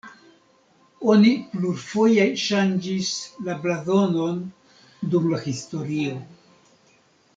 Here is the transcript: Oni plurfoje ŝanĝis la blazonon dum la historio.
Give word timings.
Oni 1.15 1.33
plurfoje 1.51 2.25
ŝanĝis 2.43 3.11
la 3.49 3.59
blazonon 3.67 4.41
dum 5.13 5.29
la 5.35 5.43
historio. 5.45 6.17